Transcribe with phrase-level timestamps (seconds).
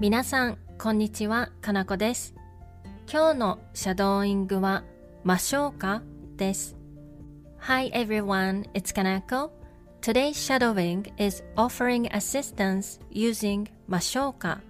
[0.00, 2.34] 皆さん、こんにちは、かなこです。
[3.06, 4.82] 今日のシャドーイングは、
[5.24, 6.00] ましょうか
[6.38, 6.74] です。
[7.58, 9.50] Hi everyone, it's Kanako.
[10.00, 14.62] Today's shadowing is offering assistance using ましょうか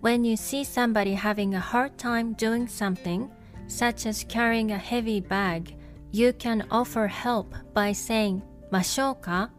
[0.00, 3.28] When you see somebody having a hard time doing something,
[3.68, 5.76] such as carrying a heavy bag,
[6.12, 9.50] you can offer help by saying ましょうか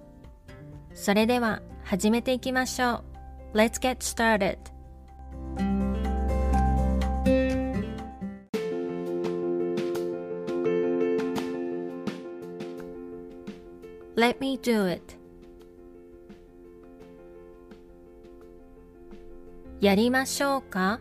[0.96, 3.15] それでは始めていきましょう。
[3.55, 4.59] Let's get started.
[14.17, 15.21] Let me do it.
[19.81, 21.01] やりましょうか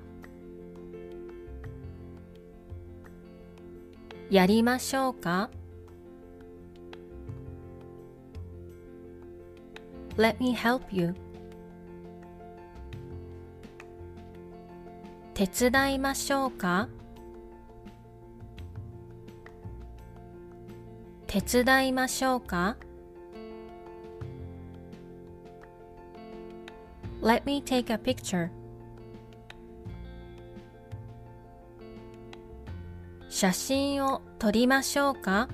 [4.29, 5.49] やりましょうか
[10.15, 11.13] Let me help you.
[15.34, 16.88] 手伝いましょうか？
[21.26, 22.76] 手伝いましょうか
[27.20, 28.48] ？Let me take a picture.
[33.28, 35.48] 写真を撮りましょうか？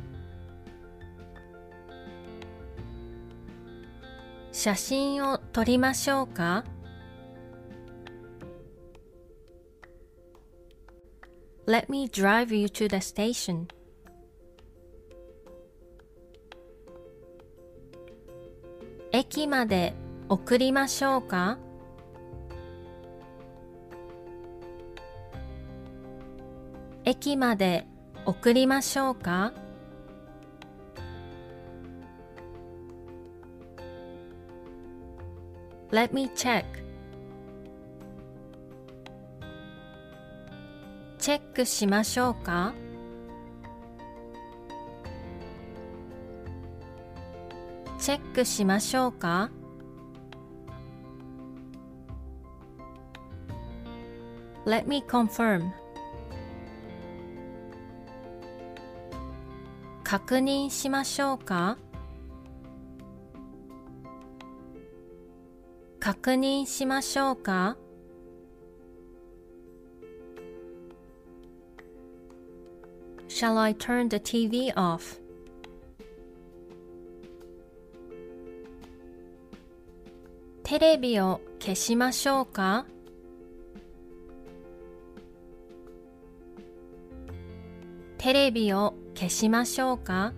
[4.52, 6.64] 写真を撮りましょうか？
[11.70, 13.68] Let me drive you to the station.
[19.12, 19.94] 駅まで
[20.28, 21.58] 送りましょうか
[27.04, 27.86] 駅まで
[28.26, 29.52] 送りましょうか
[35.92, 36.64] Let me check.
[41.20, 42.72] チェックしましょうか？
[47.98, 49.50] チェックしましょうか
[54.64, 55.70] ？Let me confirm.
[60.02, 61.76] 確認しましょうか？
[66.00, 67.76] 確認しましょうか？
[73.30, 75.20] Shall I turn the TV off?
[80.64, 82.86] テレビを消しましょうか
[88.18, 90.32] テレビを消しましょうか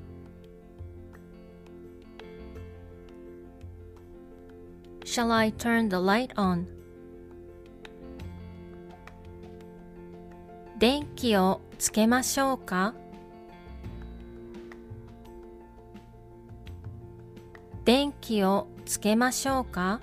[5.04, 6.66] Shall I turn the light on?
[10.78, 12.94] 電気をつけましょうか？
[17.84, 20.00] 電気をつけましょうか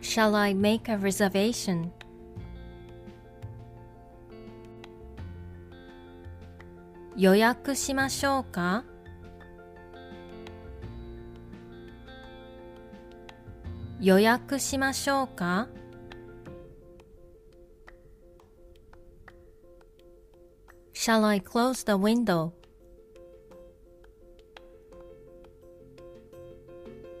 [0.00, 1.90] ？Shall I make a reservation?
[7.18, 8.82] 予約しましょうか？
[14.00, 15.68] 予約しましょうか？
[21.04, 22.52] Shall I close the window?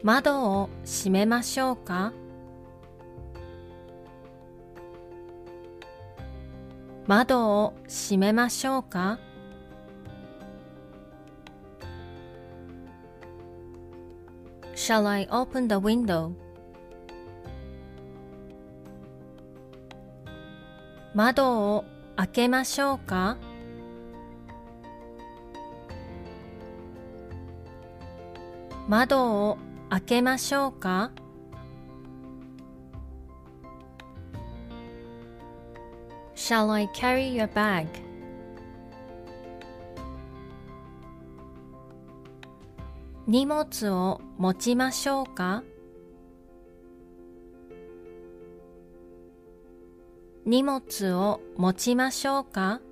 [0.02, 2.14] 窓を閉めましょうか
[7.06, 9.18] 窓を閉めましょうか
[14.74, 16.32] Shall I open the window?
[21.12, 21.84] 窓を
[22.16, 23.36] 開けましょうか
[28.88, 29.58] 窓を
[29.90, 31.10] 開けましょうか
[36.34, 37.86] ？Shall I carry your bag?
[43.26, 45.62] 荷物を持ちましょうか？
[50.44, 52.82] 荷物を持ちましょうか？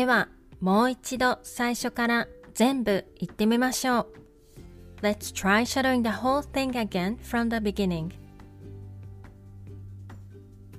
[0.00, 0.28] では、
[0.62, 4.06] もう一度最初から全部言ってみましょう。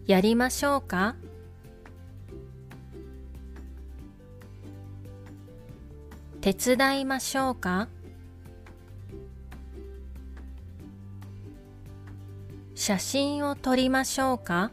[0.08, 1.16] やりましょうか？
[6.42, 7.90] 手伝いましょうか？
[12.74, 14.72] 写真を撮りましょうか？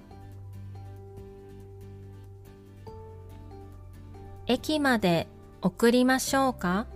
[4.51, 5.29] 駅まで
[5.61, 6.87] 送りましょうか？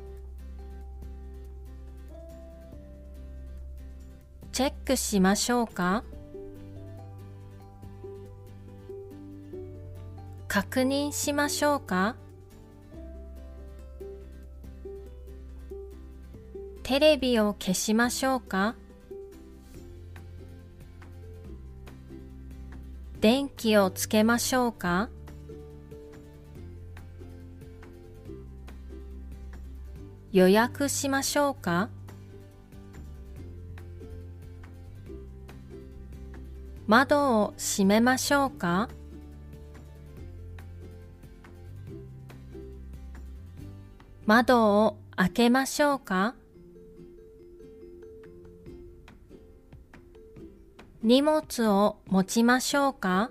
[4.53, 6.03] チェックしましょうか？
[10.49, 12.17] 確認しましょうか？
[16.83, 18.77] テレビを消しましょうか？
[23.21, 25.11] 電気をつけましょうか？
[30.33, 31.91] 予約しましょうか？
[36.87, 38.89] 窓を閉めましょうか？
[44.25, 46.35] 窓を開けましょうか？
[51.03, 53.31] 荷物を持ちましょうか？